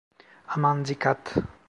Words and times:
Aman 0.53 0.77
dikkat. 0.87 1.23